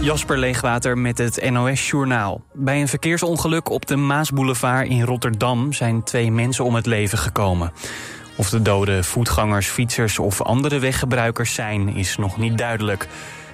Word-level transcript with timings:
Jasper 0.00 0.38
Leegwater 0.38 0.98
met 0.98 1.18
het 1.18 1.50
NOS-journaal. 1.50 2.42
Bij 2.52 2.80
een 2.80 2.88
verkeersongeluk 2.88 3.70
op 3.70 3.86
de 3.86 3.96
Maasboulevard 3.96 4.88
in 4.88 5.02
Rotterdam... 5.02 5.72
zijn 5.72 6.02
twee 6.02 6.32
mensen 6.32 6.64
om 6.64 6.74
het 6.74 6.86
leven 6.86 7.18
gekomen. 7.18 7.72
Of 8.36 8.50
de 8.50 8.62
doden 8.62 9.04
voetgangers, 9.04 9.66
fietsers 9.66 10.18
of 10.18 10.42
andere 10.42 10.78
weggebruikers 10.78 11.54
zijn... 11.54 11.88
is 11.88 12.16
nog 12.16 12.38
niet 12.38 12.58
duidelijk. 12.58 13.08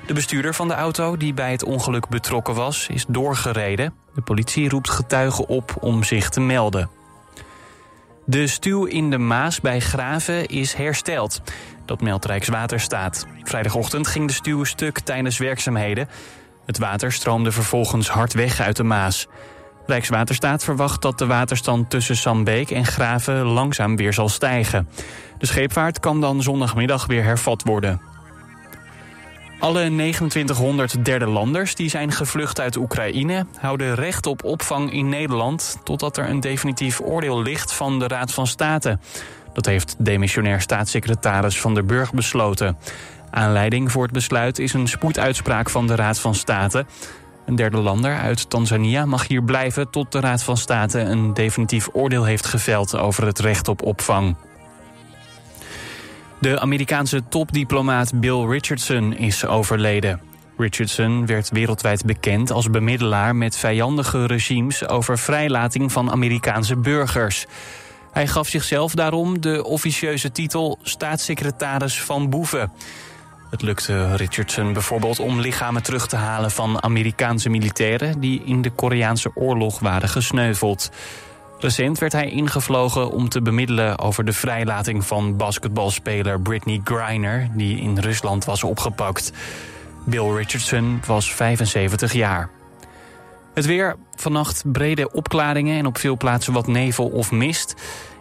De 0.06 0.14
bestuurder 0.14 0.54
van 0.54 0.68
de 0.68 0.74
auto 0.74 1.16
die 1.16 1.34
bij 1.34 1.50
het 1.50 1.64
ongeluk 1.64 2.08
betrokken 2.08 2.54
was... 2.54 2.88
is 2.88 3.04
doorgereden. 3.08 3.94
De 4.14 4.22
politie 4.22 4.68
roept 4.68 4.90
getuigen 4.90 5.48
op 5.48 5.76
om 5.80 6.04
zich 6.04 6.28
te 6.28 6.40
melden. 6.40 6.90
De 8.24 8.46
stuw 8.46 8.84
in 8.84 9.10
de 9.10 9.18
Maas 9.18 9.60
bij 9.60 9.80
Graven 9.80 10.46
is 10.46 10.74
hersteld. 10.74 11.40
Dat 11.86 12.00
meldt 12.00 12.24
Rijkswaterstaat. 12.24 13.26
Vrijdagochtend 13.42 14.06
ging 14.06 14.26
de 14.26 14.32
stuw 14.32 14.64
stuk 14.64 14.98
tijdens 14.98 15.38
werkzaamheden. 15.38 16.08
Het 16.66 16.78
water 16.78 17.12
stroomde 17.12 17.52
vervolgens 17.52 18.08
hard 18.08 18.32
weg 18.32 18.60
uit 18.60 18.76
de 18.76 18.82
Maas. 18.82 19.26
Rijkswaterstaat 19.86 20.64
verwacht 20.64 21.02
dat 21.02 21.18
de 21.18 21.26
waterstand 21.26 21.90
tussen 21.90 22.16
Sambeek 22.16 22.70
en 22.70 22.84
Graven 22.84 23.44
langzaam 23.44 23.96
weer 23.96 24.12
zal 24.12 24.28
stijgen. 24.28 24.88
De 25.38 25.46
scheepvaart 25.46 26.00
kan 26.00 26.20
dan 26.20 26.42
zondagmiddag 26.42 27.06
weer 27.06 27.24
hervat 27.24 27.62
worden. 27.62 28.00
Alle 29.58 29.80
2900 29.80 31.04
derde 31.04 31.26
landers 31.26 31.74
die 31.74 31.88
zijn 31.88 32.12
gevlucht 32.12 32.60
uit 32.60 32.76
Oekraïne... 32.76 33.46
houden 33.58 33.94
recht 33.94 34.26
op 34.26 34.44
opvang 34.44 34.92
in 34.92 35.08
Nederland... 35.08 35.78
totdat 35.84 36.16
er 36.16 36.28
een 36.28 36.40
definitief 36.40 37.00
oordeel 37.00 37.42
ligt 37.42 37.72
van 37.72 37.98
de 37.98 38.06
Raad 38.06 38.32
van 38.32 38.46
State. 38.46 38.98
Dat 39.56 39.66
heeft 39.66 39.94
demissionair 39.98 40.60
staatssecretaris 40.60 41.60
Van 41.60 41.74
der 41.74 41.84
Burg 41.84 42.12
besloten. 42.12 42.76
Aanleiding 43.30 43.92
voor 43.92 44.02
het 44.02 44.12
besluit 44.12 44.58
is 44.58 44.72
een 44.72 44.88
spoeduitspraak 44.88 45.70
van 45.70 45.86
de 45.86 45.94
Raad 45.94 46.18
van 46.18 46.34
State. 46.34 46.86
Een 47.46 47.56
derde 47.56 47.76
lander 47.76 48.16
uit 48.18 48.50
Tanzania 48.50 49.06
mag 49.06 49.28
hier 49.28 49.42
blijven... 49.42 49.90
tot 49.90 50.12
de 50.12 50.20
Raad 50.20 50.42
van 50.42 50.56
State 50.56 51.00
een 51.00 51.34
definitief 51.34 51.88
oordeel 51.92 52.24
heeft 52.24 52.46
geveld... 52.46 52.96
over 52.96 53.26
het 53.26 53.38
recht 53.38 53.68
op 53.68 53.82
opvang. 53.82 54.36
De 56.38 56.60
Amerikaanse 56.60 57.22
topdiplomaat 57.28 58.20
Bill 58.20 58.46
Richardson 58.46 59.16
is 59.16 59.46
overleden. 59.46 60.20
Richardson 60.56 61.26
werd 61.26 61.50
wereldwijd 61.50 62.04
bekend 62.04 62.50
als 62.50 62.70
bemiddelaar 62.70 63.36
met 63.36 63.56
vijandige 63.56 64.26
regimes 64.26 64.88
over 64.88 65.18
vrijlating 65.18 65.92
van 65.92 66.10
Amerikaanse 66.10 66.76
burgers. 66.76 67.46
Hij 68.16 68.26
gaf 68.26 68.48
zichzelf 68.48 68.94
daarom 68.94 69.40
de 69.40 69.64
officieuze 69.64 70.32
titel 70.32 70.78
staatssecretaris 70.82 72.02
van 72.02 72.30
boeven. 72.30 72.72
Het 73.50 73.62
lukte 73.62 74.16
Richardson 74.16 74.72
bijvoorbeeld 74.72 75.18
om 75.18 75.40
lichamen 75.40 75.82
terug 75.82 76.06
te 76.06 76.16
halen 76.16 76.50
van 76.50 76.82
Amerikaanse 76.82 77.48
militairen 77.48 78.20
die 78.20 78.42
in 78.44 78.62
de 78.62 78.70
Koreaanse 78.70 79.30
oorlog 79.34 79.78
waren 79.78 80.08
gesneuveld. 80.08 80.90
Recent 81.58 81.98
werd 81.98 82.12
hij 82.12 82.30
ingevlogen 82.30 83.10
om 83.10 83.28
te 83.28 83.42
bemiddelen 83.42 83.98
over 83.98 84.24
de 84.24 84.32
vrijlating 84.32 85.06
van 85.06 85.36
basketbalspeler 85.36 86.40
Britney 86.40 86.80
Griner, 86.84 87.48
die 87.54 87.80
in 87.80 87.98
Rusland 87.98 88.44
was 88.44 88.64
opgepakt. 88.64 89.32
Bill 90.04 90.30
Richardson 90.30 91.00
was 91.06 91.34
75 91.34 92.12
jaar. 92.12 92.55
Het 93.56 93.66
weer, 93.66 93.96
vannacht 94.14 94.72
brede 94.72 95.12
opklaringen 95.12 95.78
en 95.78 95.86
op 95.86 95.98
veel 95.98 96.16
plaatsen 96.16 96.52
wat 96.52 96.66
nevel 96.66 97.06
of 97.06 97.30
mist. 97.30 97.74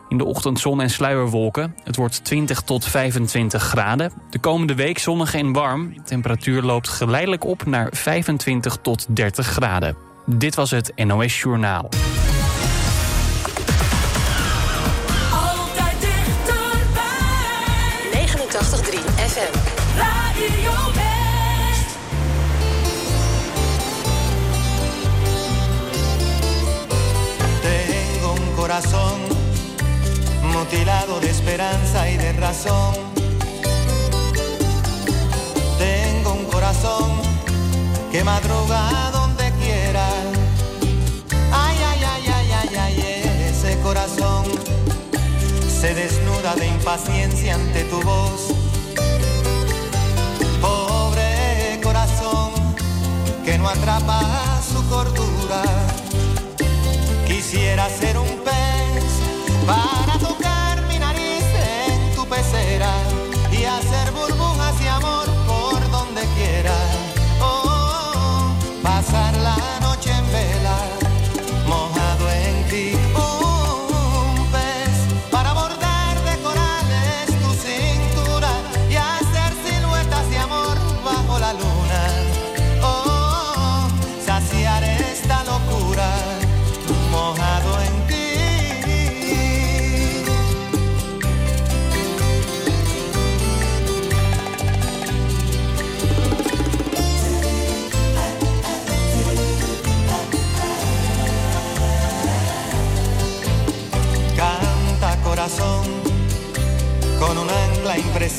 In 0.09 0.17
de 0.17 0.25
ochtend 0.25 0.59
zon 0.59 0.81
en 0.81 0.89
sluierwolken. 0.89 1.75
Het 1.83 1.95
wordt 1.95 2.23
20 2.23 2.61
tot 2.61 2.85
25 2.85 3.63
graden. 3.63 4.11
De 4.29 4.39
komende 4.39 4.75
week 4.75 4.97
zonnig 4.97 5.33
en 5.35 5.53
warm. 5.53 5.93
De 5.93 6.01
temperatuur 6.01 6.61
loopt 6.61 6.87
geleidelijk 6.87 7.43
op 7.43 7.65
naar 7.65 7.89
25 7.91 8.77
tot 8.81 9.05
30 9.09 9.47
graden. 9.47 9.95
Dit 10.25 10.55
was 10.55 10.71
het 10.71 10.91
NOS 10.95 11.41
Journaal. 11.41 11.89
Mutilado 30.85 31.19
de 31.19 31.31
esperanza 31.31 32.07
y 32.11 32.17
de 32.17 32.31
razón. 32.33 32.93
Tengo 35.79 36.33
un 36.33 36.45
corazón 36.45 37.11
que 38.11 38.23
madruga 38.23 39.09
donde 39.11 39.51
quiera. 39.53 40.07
Ay, 41.51 41.77
ay, 41.89 42.03
ay, 42.13 42.23
ay, 42.35 42.51
ay, 42.61 42.77
ay, 42.77 43.49
ese 43.49 43.79
corazón 43.79 44.45
se 45.67 45.95
desnuda 45.95 46.53
de 46.55 46.67
impaciencia 46.67 47.55
ante 47.55 47.83
tu 47.85 47.99
voz. 48.03 48.53
Pobre 50.61 51.79
corazón 51.81 52.51
que 53.43 53.57
no 53.57 53.67
atrapa 53.69 54.21
su 54.71 54.87
cordura. 54.87 55.63
Quisiera 57.25 57.89
ser 57.89 58.19
un 58.19 58.29
pez 58.43 59.03
para 59.65 60.19
tocar 60.19 60.34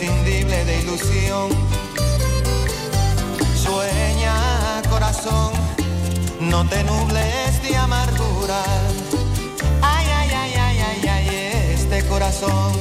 imprescindible 0.06 0.64
de 0.64 0.80
ilusión. 0.80 1.48
Sueña 3.56 4.82
corazón, 4.88 5.52
no 6.40 6.66
te 6.68 6.82
nubles 6.84 7.62
de 7.62 7.76
amargura. 7.76 8.62
Ay, 9.82 10.06
ay, 10.18 10.30
ay, 10.32 10.54
ay, 10.54 10.78
ay, 10.80 11.08
ay, 11.08 11.74
este 11.74 12.04
corazón 12.06 12.72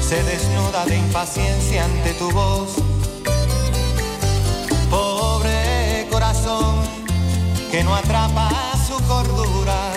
se 0.00 0.22
desnuda 0.22 0.84
de 0.86 0.96
impaciencia 0.96 1.84
ante 1.84 2.12
tu 2.14 2.30
voz. 2.30 2.76
Pobre 4.90 6.06
corazón 6.10 6.76
que 7.70 7.82
no 7.82 7.94
atrapa 7.94 8.50
su 8.86 8.96
cordura. 9.06 9.92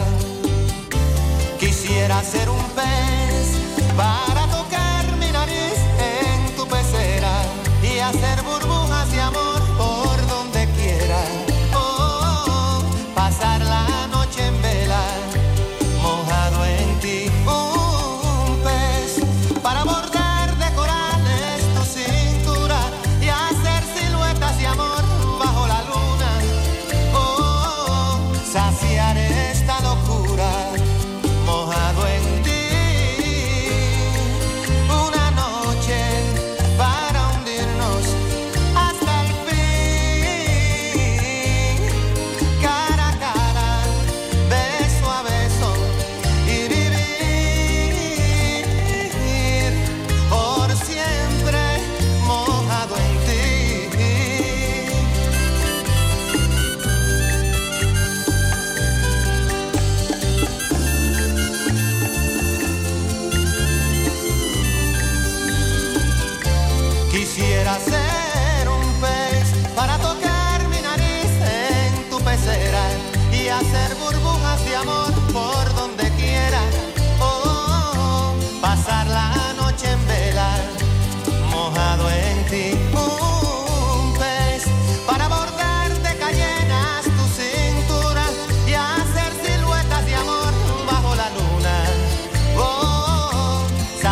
Quisiera 1.60 2.24
ser 2.24 2.50
un 2.50 2.64
pez 2.76 3.58
para 3.96 4.39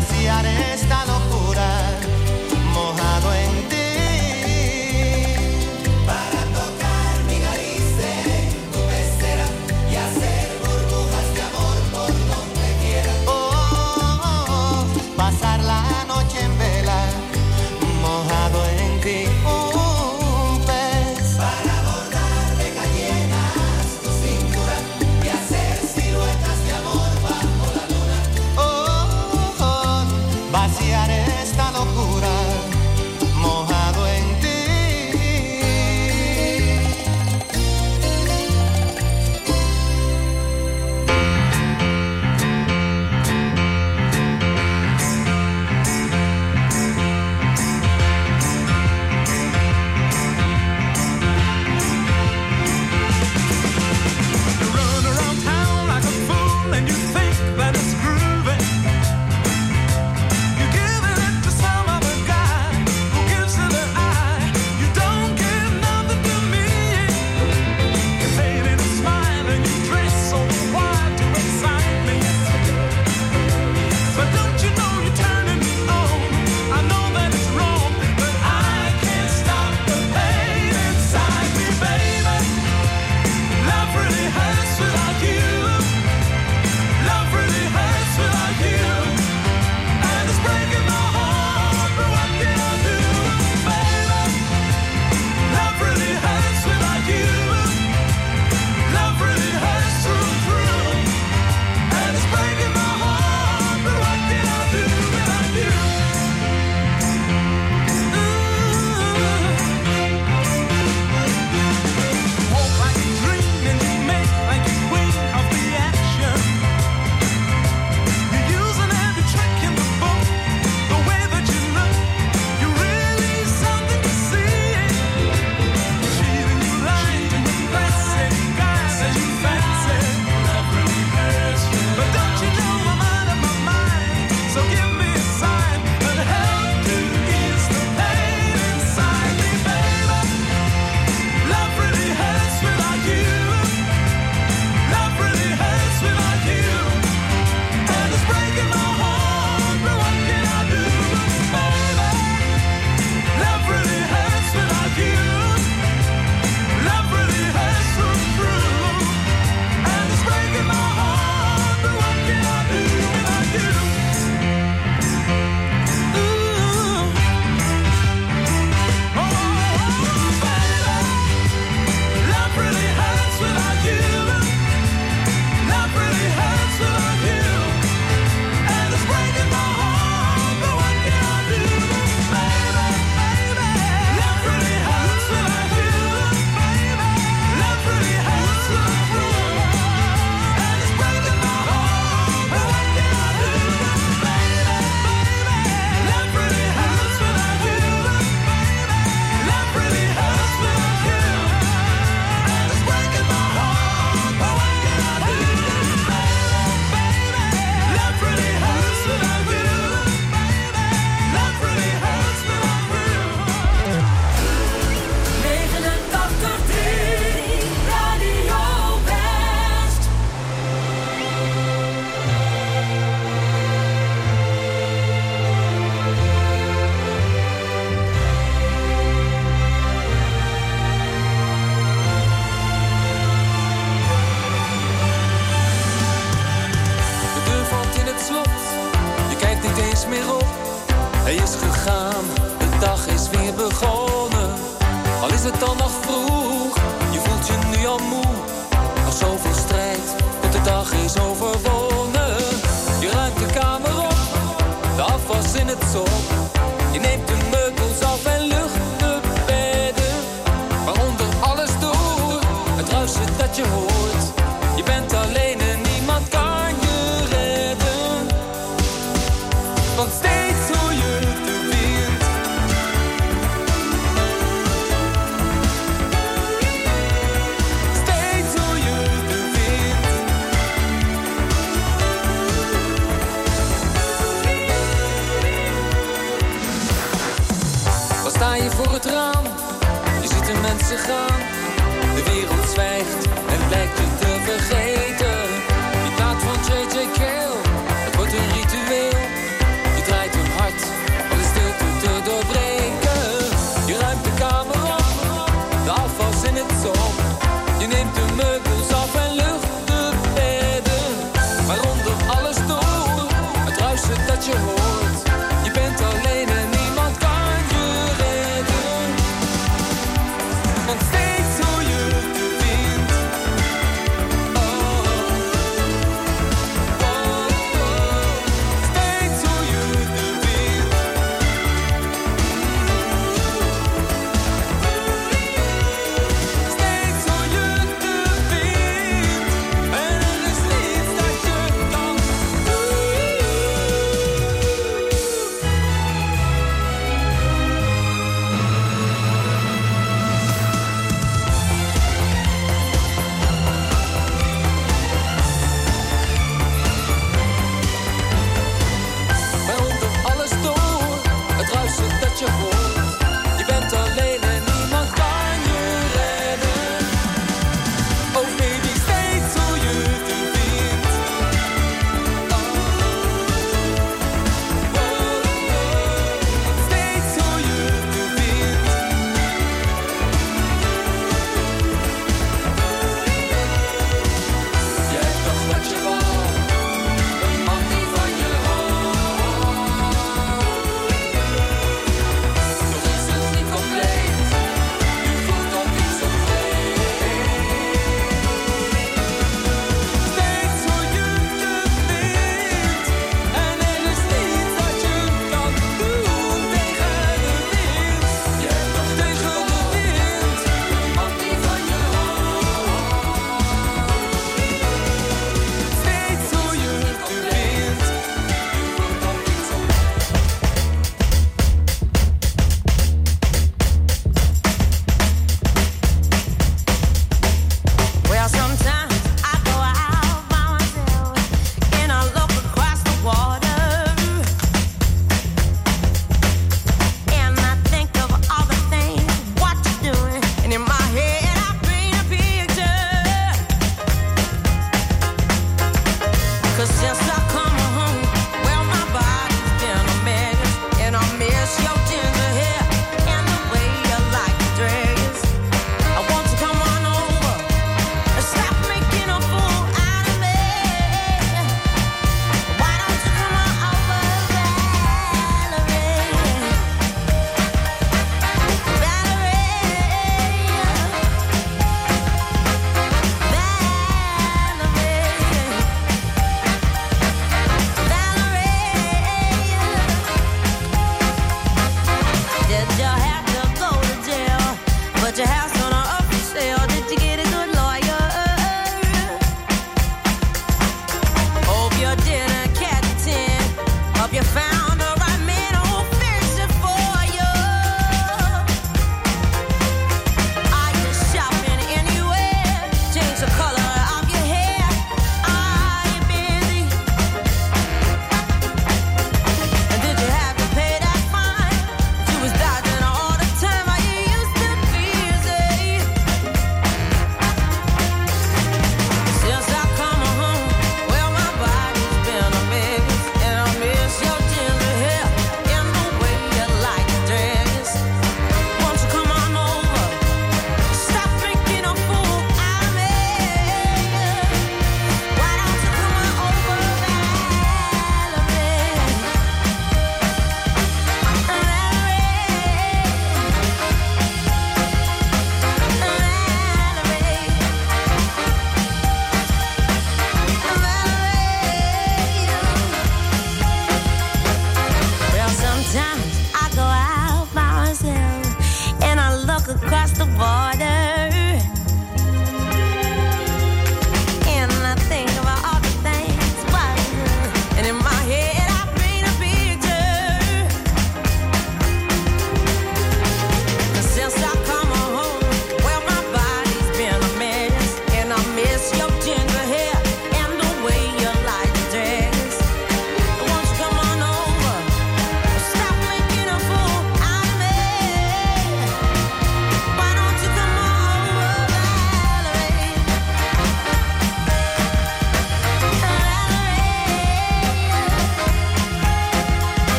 saciar 0.00 0.46
esta 0.46 1.04
locura, 1.04 1.11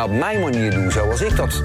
nou 0.00 0.12
op 0.12 0.18
mijn 0.18 0.40
manier 0.40 0.70
doe, 0.70 0.90
zoals 0.90 1.20
ik 1.20 1.36
dat, 1.36 1.62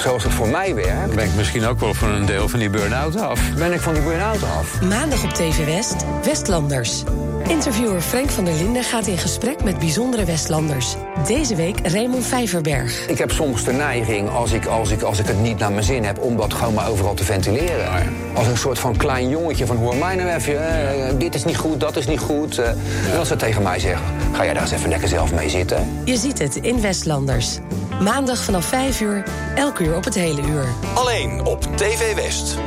zoals 0.00 0.22
het 0.22 0.32
voor 0.32 0.48
mij 0.48 0.74
werkt, 0.74 1.14
Ben 1.14 1.24
ik 1.24 1.34
misschien 1.36 1.66
ook 1.66 1.80
wel 1.80 1.94
van 1.94 2.10
een 2.10 2.26
deel 2.26 2.48
van 2.48 2.58
die 2.58 2.70
burn-out 2.70 3.16
af. 3.20 3.40
ben 3.56 3.72
ik 3.72 3.80
van 3.80 3.94
die 3.94 4.02
burn-out 4.02 4.42
af. 4.42 4.80
Maandag 4.82 5.24
op 5.24 5.30
TV 5.30 5.64
West, 5.64 5.94
Westlanders. 6.24 7.02
Interviewer 7.48 8.00
Frank 8.00 8.30
van 8.30 8.44
der 8.44 8.54
Linden 8.54 8.82
gaat 8.82 9.06
in 9.06 9.18
gesprek 9.18 9.64
met 9.64 9.78
bijzondere 9.78 10.24
Westlanders. 10.24 10.96
Deze 11.26 11.54
week 11.54 11.86
Raymond 11.86 12.26
Vijverberg. 12.26 13.06
Ik 13.08 13.18
heb 13.18 13.30
soms 13.30 13.64
de 13.64 13.72
neiging, 13.72 14.30
als 14.30 14.52
ik, 14.52 14.66
als, 14.66 14.90
ik, 14.90 15.02
als 15.02 15.18
ik 15.18 15.26
het 15.26 15.40
niet 15.40 15.58
naar 15.58 15.72
mijn 15.72 15.84
zin 15.84 16.04
heb, 16.04 16.18
om 16.18 16.36
dat 16.36 16.54
gewoon 16.54 16.74
maar 16.74 16.88
overal 16.88 17.14
te 17.14 17.24
ventileren. 17.24 17.88
Als 18.34 18.46
een 18.46 18.56
soort 18.56 18.78
van 18.78 18.96
klein 18.96 19.28
jongetje 19.28 19.66
van 19.66 19.76
hoor 19.76 19.96
mij 19.96 20.14
nou 20.14 20.28
even, 20.30 20.68
eh, 20.68 21.14
dit 21.18 21.34
is 21.34 21.44
niet 21.44 21.56
goed, 21.56 21.80
dat 21.80 21.96
is 21.96 22.06
niet 22.06 22.20
goed. 22.20 22.58
eh. 22.58 22.68
En 23.12 23.18
als 23.18 23.28
ze 23.28 23.36
tegen 23.36 23.62
mij 23.62 23.78
zeggen, 23.78 24.04
ga 24.32 24.44
jij 24.44 24.52
daar 24.54 24.62
eens 24.62 24.72
even 24.72 24.88
lekker 24.88 25.08
zelf 25.08 25.32
mee 25.32 25.48
zitten. 25.48 26.02
Je 26.04 26.16
ziet 26.16 26.38
het 26.38 26.56
in 26.56 26.80
Westlanders. 26.80 27.58
Maandag 28.00 28.44
vanaf 28.44 28.64
5 28.64 29.00
uur, 29.00 29.24
elk 29.54 29.78
uur 29.78 29.96
op 29.96 30.04
het 30.04 30.14
hele 30.14 30.42
uur. 30.42 30.64
Alleen 30.94 31.44
op 31.44 31.62
TV 31.76 32.14
West. 32.14 32.58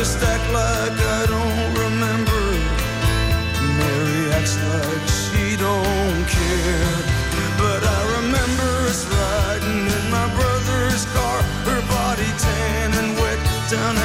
just 0.00 0.22
act 0.24 0.46
like 0.50 0.98
I 1.18 1.22
don't 1.28 1.72
remember. 1.84 2.42
Mary 3.76 4.32
acts 4.32 4.56
like 4.72 5.06
she 5.20 5.60
don't 5.60 6.24
care. 6.24 6.96
But 7.60 7.80
I 7.84 8.00
remember 8.16 8.70
us 8.88 9.04
riding 9.04 9.84
in 9.98 10.04
my 10.08 10.26
brother's 10.38 11.04
car, 11.12 11.38
her 11.68 11.82
body 11.96 12.30
tan 12.44 12.88
and 13.00 13.10
wet 13.20 13.40
down 13.68 13.99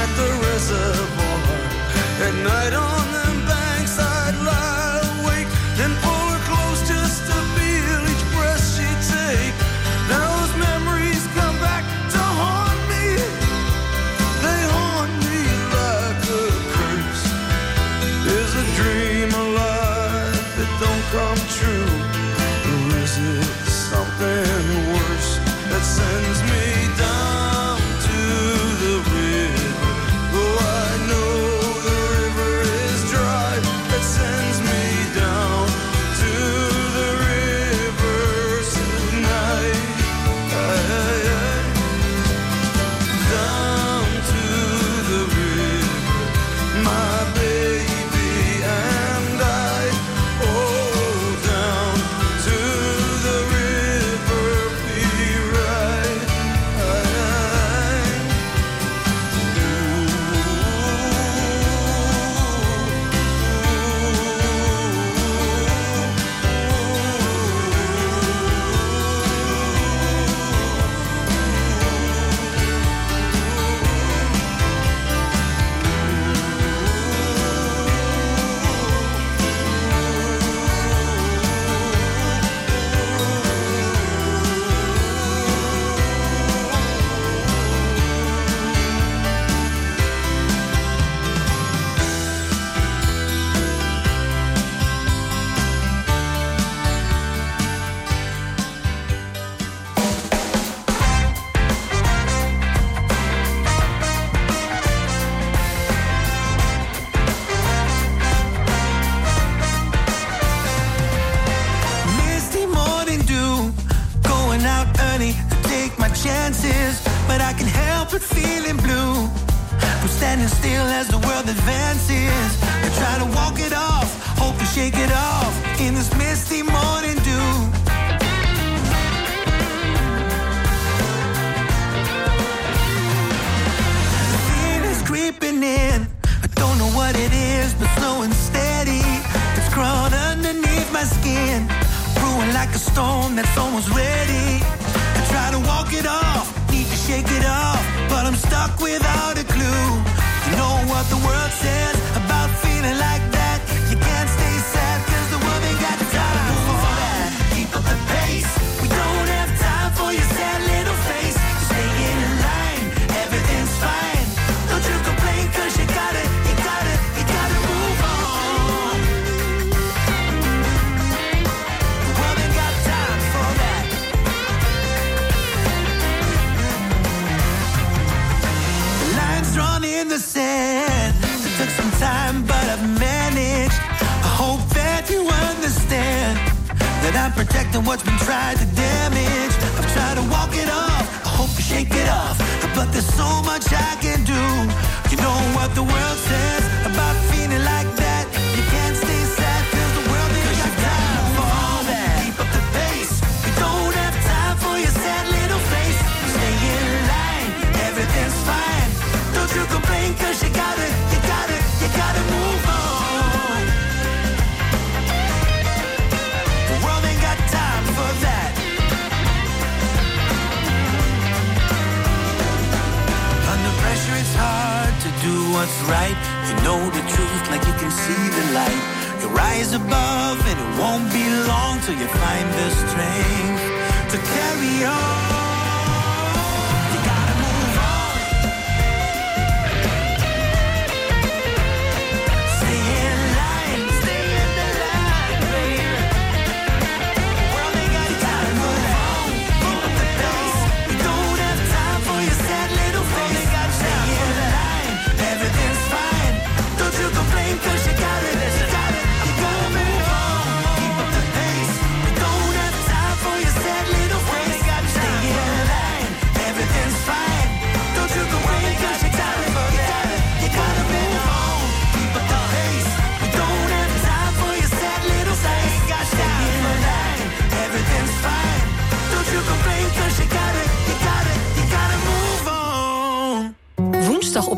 above, 229.75 230.39
and 230.47 230.57
it 230.57 230.79
won't 230.79 231.11
be 231.11 231.25
long 231.47 231.79
till 231.81 231.95
you 231.95 232.07
find 232.07 232.47
the 232.59 232.69
strength 232.69 234.11
to 234.11 234.17
carry 234.17 234.85
on. 234.85 235.24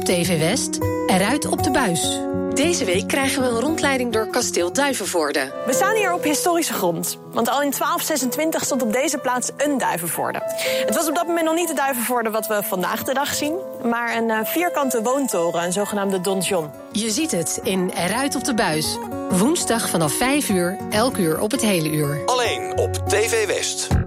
TV 0.08 0.40
West, 0.40 0.78
eruit 1.08 1.46
op 1.46 1.64
de 1.64 1.72
buis. 1.72 2.20
Deze 2.54 2.86
week 2.86 3.08
krijgen 3.08 3.42
we 3.42 3.48
een 3.48 3.60
rondleiding 3.60 4.14
door 4.14 4.28
kasteel 4.28 4.74
Duivenvoorde. 4.74 5.54
We 5.66 5.74
staan 5.74 5.96
hier 5.96 6.14
op 6.14 6.24
historische 6.24 6.74
grond. 6.74 7.18
Want 7.32 7.50
al 7.50 7.62
in 7.62 7.72
1226 7.72 8.64
stond 8.64 8.82
op 8.82 8.94
deze 8.94 9.18
plaats 9.18 9.50
een 9.58 9.78
Duivenvoorde. 9.78 10.42
Het 10.86 10.96
was 10.96 11.08
op 11.08 11.16
dat 11.16 11.28
moment 11.28 11.46
nog 11.46 11.56
niet 11.56 11.68
de 11.68 11.74
Duivenvoorde 11.74 12.30
wat 12.30 12.48
we 12.48 12.64
vandaag 12.64 13.04
de 13.04 13.14
dag 13.14 13.34
zien... 13.34 13.56
maar 13.84 14.18
een 14.18 14.30
eh, 14.30 14.40
vierkante 14.44 15.02
woontoren, 15.02 15.64
een 15.64 15.74
zogenaamde 15.74 16.22
donjon. 16.22 16.70
Je 16.92 17.10
ziet 17.10 17.32
het 17.32 17.60
in 17.64 17.90
Eruit 17.90 18.36
op 18.36 18.44
de 18.44 18.54
buis. 18.54 18.98
Woensdag 19.30 19.90
vanaf 19.90 20.14
5 20.14 20.50
uur, 20.50 20.78
elk 20.90 21.18
uur 21.18 21.40
op 21.42 21.52
het 21.52 21.62
hele 21.62 21.90
uur. 21.90 22.22
Alleen 22.26 22.78
op 22.78 22.94
TV 22.94 23.48
West. 23.48 24.07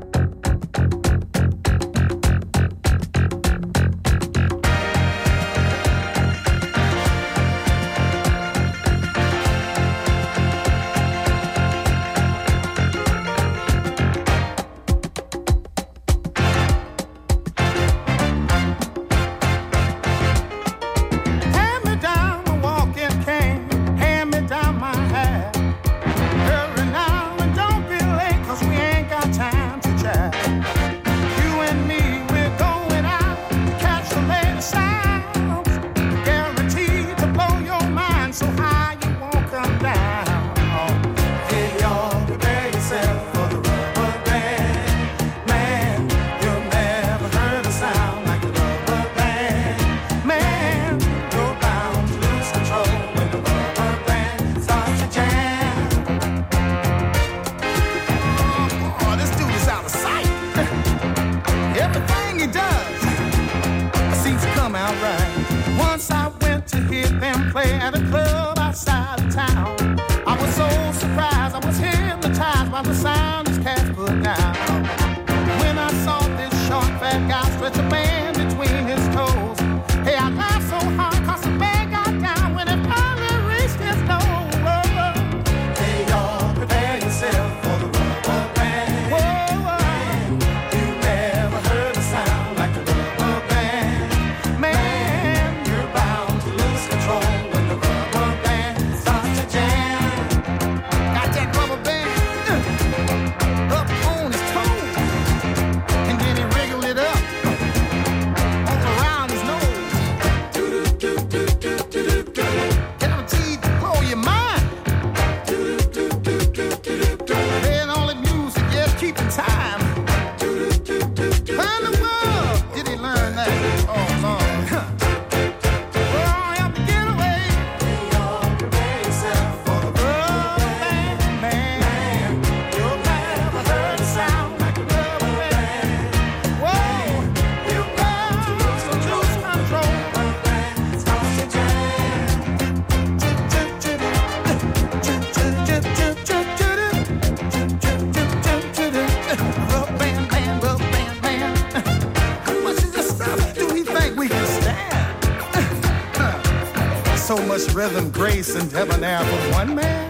Grace, 158.30 158.54
and 158.54 158.70
debonair 158.70 159.18
for 159.24 159.52
one 159.54 159.74
man? 159.74 160.09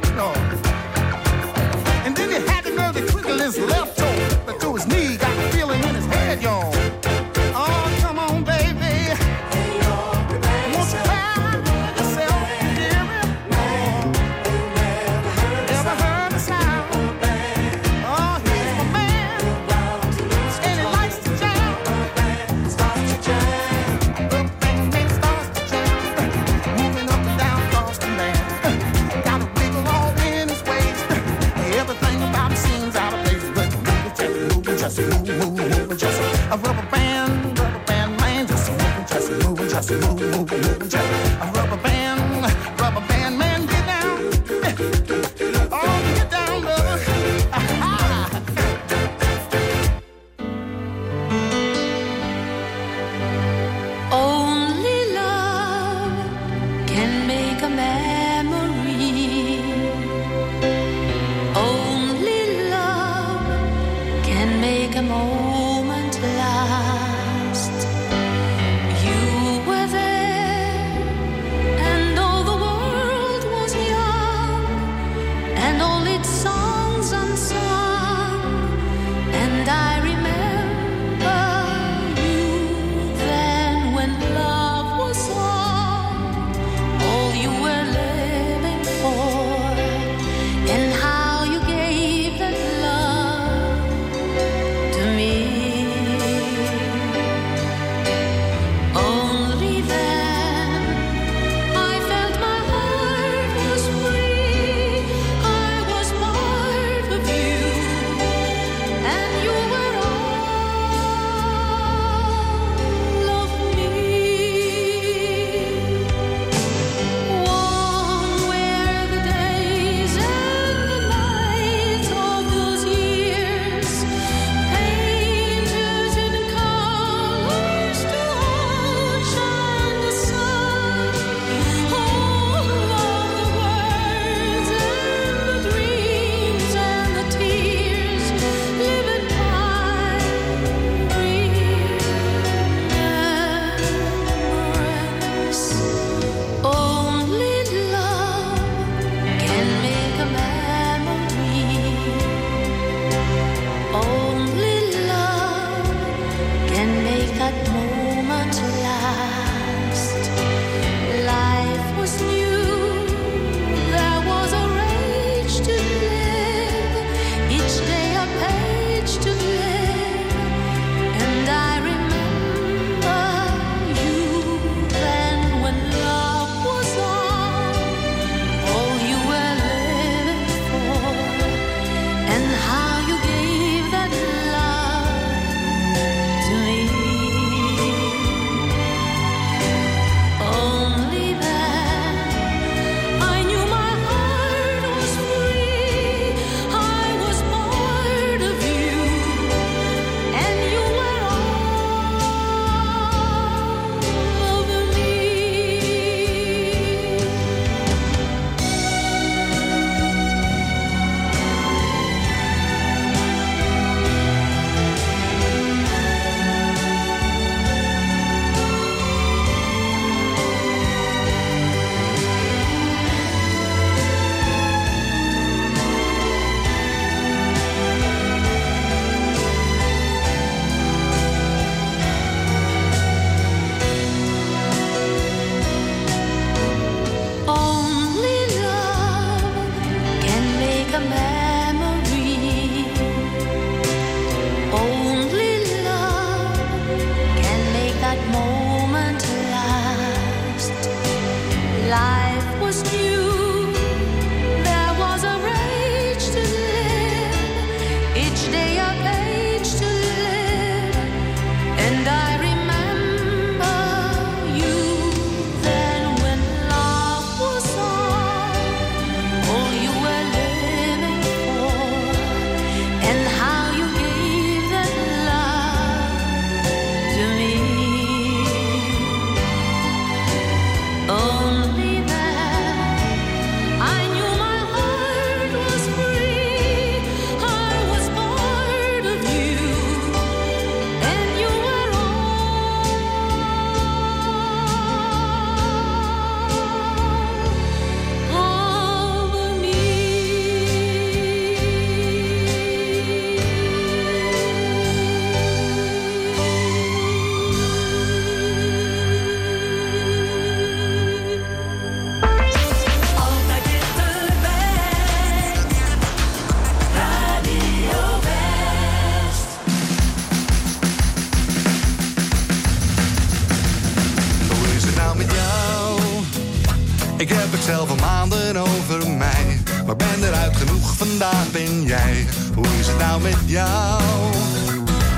Vandaag 331.21 331.51
ben 331.51 331.83
jij. 331.83 332.27
Hoe 332.55 332.66
is 332.79 332.87
het 332.87 332.99
nou 332.99 333.23
met 333.23 333.37
jou? 333.47 334.03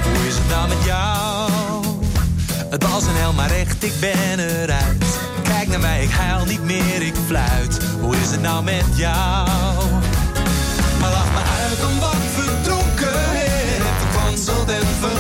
Hoe 0.02 0.26
is 0.26 0.34
het 0.34 0.48
nou 0.48 0.68
met 0.68 0.84
jou? 0.84 1.50
Het 2.70 2.82
was 2.88 3.02
een 3.02 3.14
hel, 3.14 3.32
maar 3.32 3.50
echt, 3.50 3.84
ik 3.84 3.92
ben 4.00 4.38
eruit. 4.38 5.04
Kijk 5.42 5.68
naar 5.68 5.80
mij, 5.80 6.02
ik 6.02 6.10
huil 6.10 6.44
niet 6.44 6.64
meer, 6.64 7.02
ik 7.02 7.14
fluit. 7.26 7.78
Hoe 8.00 8.16
is 8.16 8.30
het 8.30 8.42
nou 8.42 8.64
met 8.64 8.84
jou? 8.94 9.48
Maar 11.00 11.10
lach 11.10 11.32
me 11.32 11.42
uit 11.62 11.90
om 11.92 11.98
wat 12.00 12.16
verdronkenheid. 12.34 13.82
Verkwanseld 13.98 14.70
en 14.70 14.86
vergooid. 15.00 15.11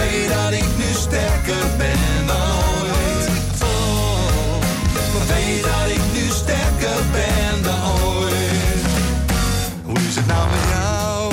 Weet 0.00 0.28
dat 0.28 0.52
ik 0.52 0.68
nu 0.76 0.92
sterker 0.92 1.64
ben 1.76 2.26
dan 2.26 2.50
ooit. 2.82 3.28
Oh, 3.62 4.60
maar 5.12 5.26
weet 5.34 5.62
dat 5.62 5.88
ik 5.96 6.02
nu 6.12 6.28
sterker 6.30 7.00
ben 7.12 7.62
dan 7.62 7.80
ooit. 8.04 8.84
Hoe 9.84 9.98
is 10.08 10.16
het 10.16 10.26
nou 10.26 10.50
met 10.50 10.64
jou? 10.72 11.32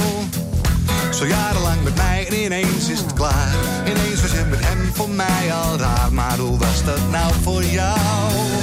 Zo 1.13 1.25
jarenlang 1.25 1.83
met 1.83 1.95
mij 1.95 2.27
en 2.27 2.43
ineens 2.43 2.89
is 2.89 2.99
het 2.99 3.13
klaar. 3.13 3.55
Ineens 3.85 4.21
was 4.21 4.31
je 4.31 4.45
met 4.49 4.65
hem 4.65 4.91
voor 4.93 5.09
mij 5.09 5.53
al 5.53 5.77
raar. 5.77 6.13
Maar 6.13 6.37
hoe 6.37 6.57
was 6.57 6.83
dat 6.85 6.99
nou 7.11 7.33
voor 7.43 7.63
jou? 7.63 8.56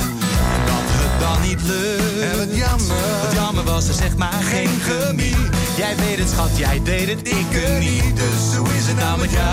Dan 1.25 1.41
niet 1.41 1.62
lukt. 1.62 2.20
En 2.20 2.37
wat 2.39 2.57
jammer. 2.57 3.20
Wat 3.22 3.33
jammer 3.33 3.64
was 3.64 3.89
er 3.89 3.95
zeg 3.95 4.16
maar 4.16 4.43
geen 4.43 4.75
chemie. 4.87 5.37
Jij 5.77 5.97
weet 5.97 6.18
het 6.18 6.29
schat, 6.29 6.53
jij 6.57 6.81
deed 6.83 7.09
het, 7.09 7.29
ik 7.29 7.51
het 7.51 7.79
niet. 7.79 8.16
Dus 8.16 8.57
hoe 8.57 8.68
is 8.79 8.87
het 8.87 8.97
nou 8.97 9.20
met 9.20 9.31
jou? 9.31 9.45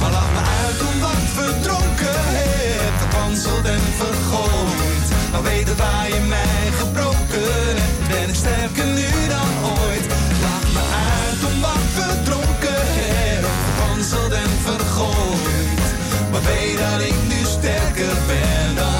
Maar 0.00 0.10
lach 0.16 0.30
me 0.36 0.42
uit 0.62 0.80
om 0.88 0.96
wat 1.06 1.22
verdronken 1.38 2.20
hebt. 2.38 2.98
Verkwanseld 2.98 3.64
en 3.76 3.84
vergooid. 4.02 5.06
Maar 5.32 5.42
weet 5.42 5.68
het 5.68 5.78
waar 5.78 6.08
je 6.14 6.20
mij 6.36 6.64
gebroken 6.80 7.48
hebt. 7.54 8.08
Ben 8.10 8.28
ik 8.28 8.38
sterker 8.44 8.86
nu 8.98 9.10
dan 9.34 9.50
ooit. 9.78 10.04
Lach 10.46 10.68
me 10.76 10.84
uit 11.18 11.40
om 11.50 11.56
wat 11.66 11.84
verdronken 11.98 12.82
hebt. 12.98 13.46
Verkwanseld 13.64 14.32
en 14.44 14.52
vergooid. 14.68 15.86
Maar 16.30 16.44
weet 16.50 16.78
dat 16.84 17.00
ik 17.10 17.18
nu 17.32 17.40
sterker 17.58 18.14
ben 18.26 18.74
dan 18.74 18.99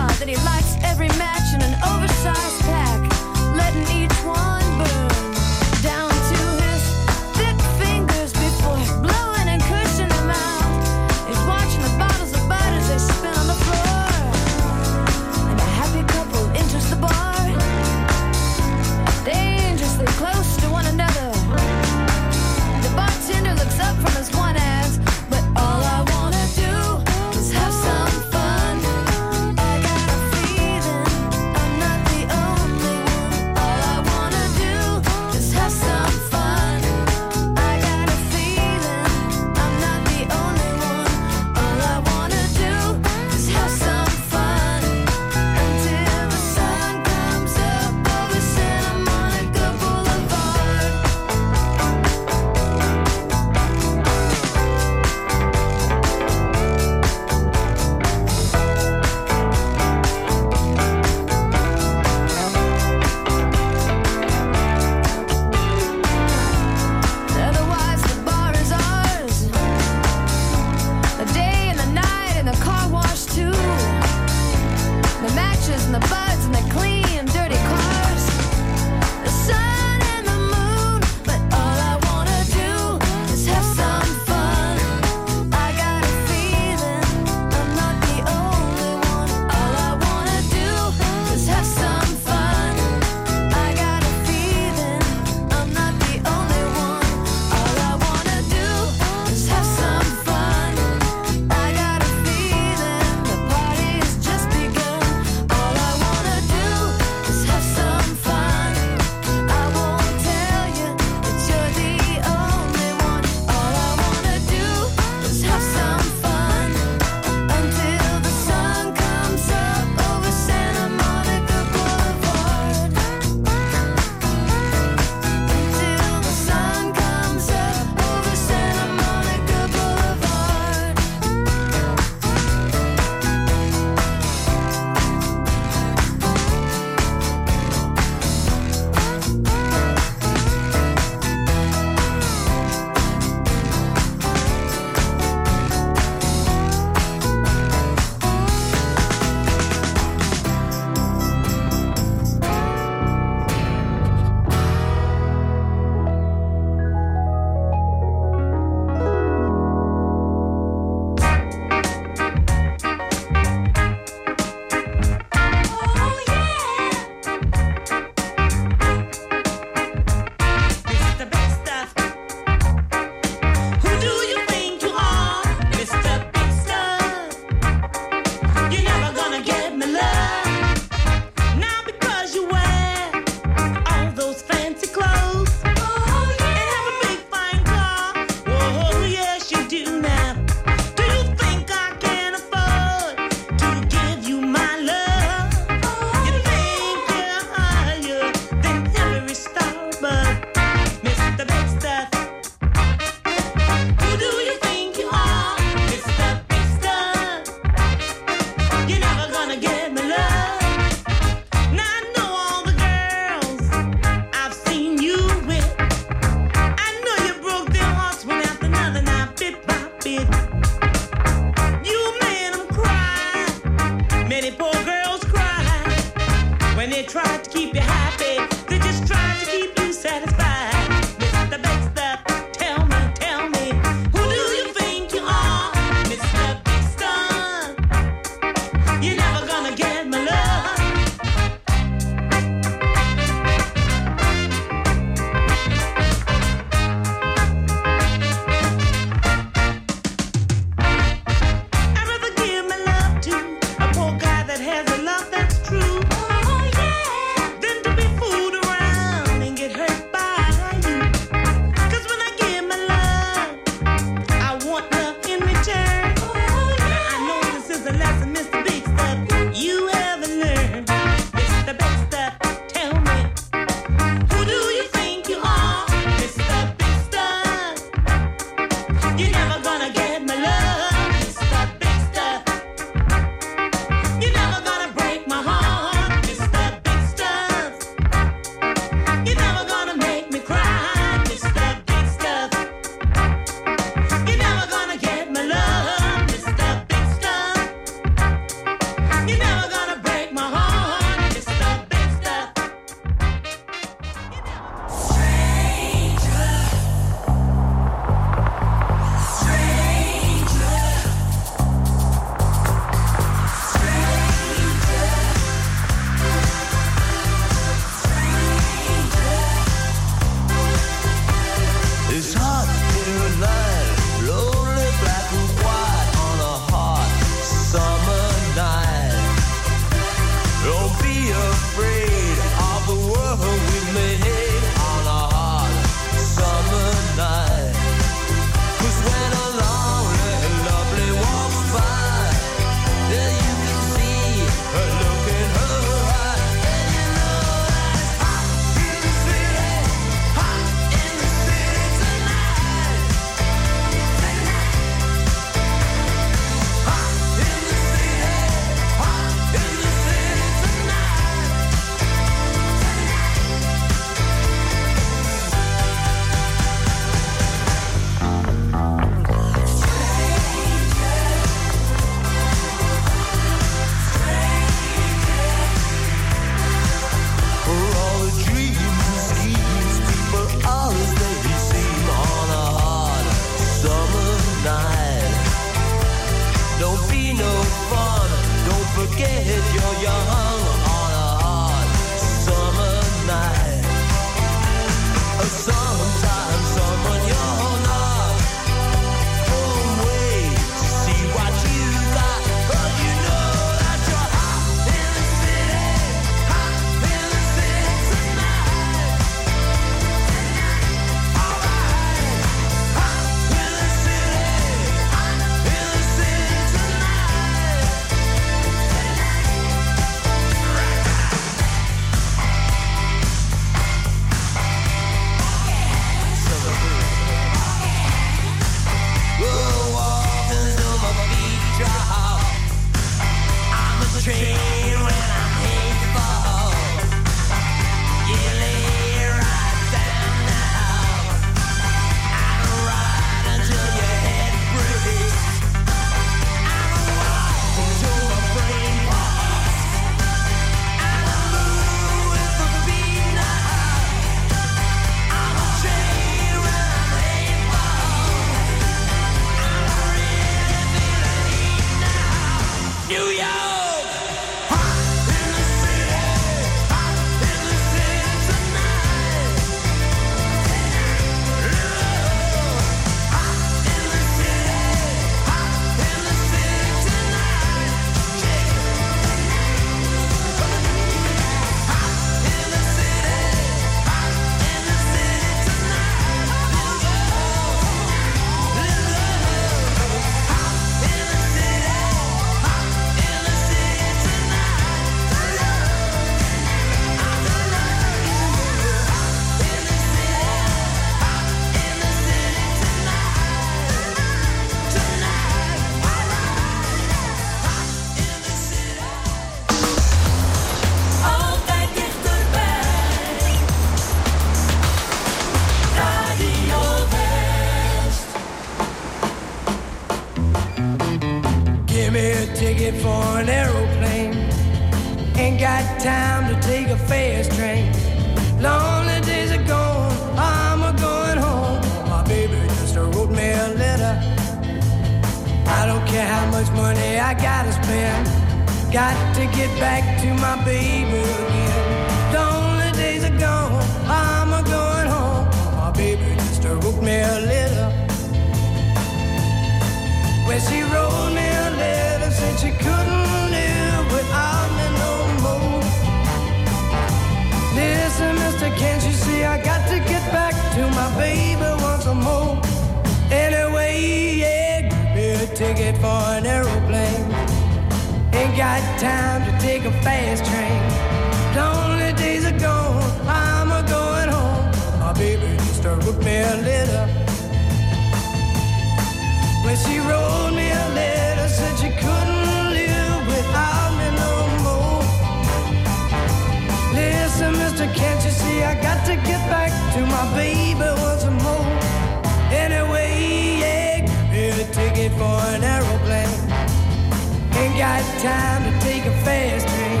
time 598.22 598.62
to 598.64 598.80
take 598.80 599.04
a 599.04 599.12
fast 599.24 599.66
train. 599.68 600.00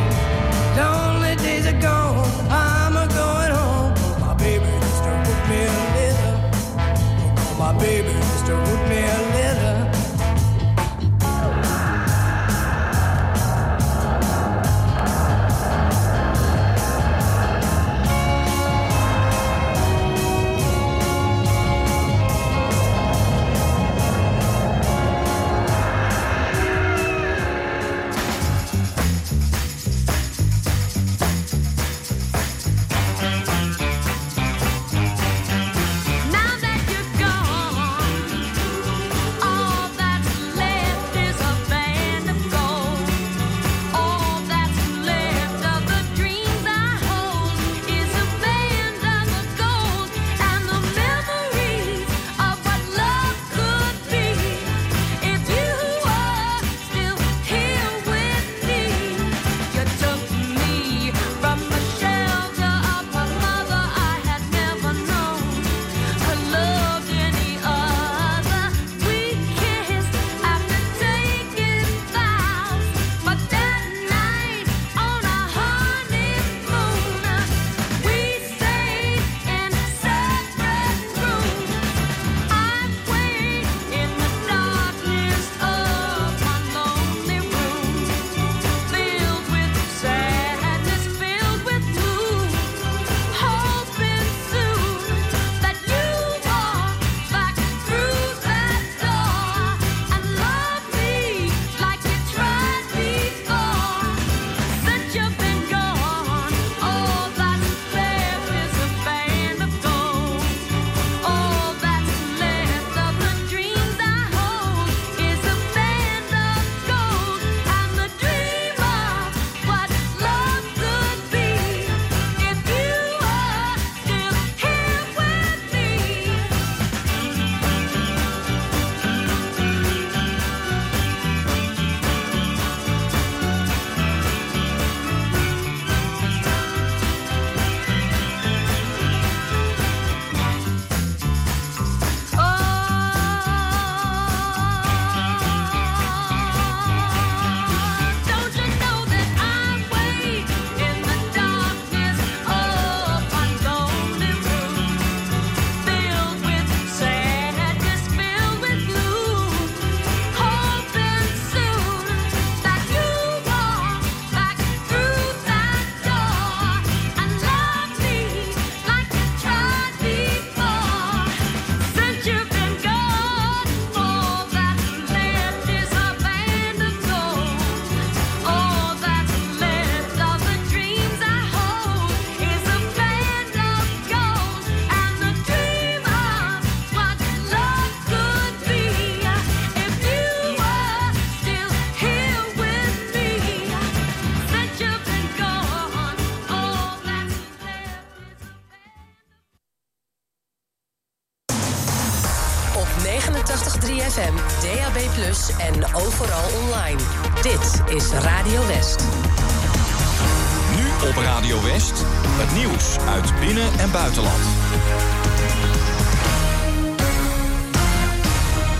Lonely 0.76 1.36
days 1.36 1.66
are 1.66 1.80
gone, 1.80 2.28
I'm 2.50 2.96
a 2.96 3.06
home. 3.52 3.94
Oh, 3.96 4.18
my 4.20 4.34
baby, 4.34 4.64
just 4.64 5.04
me 5.48 5.66
oh, 7.36 7.56
my 7.58 7.72
baby. 7.78 8.21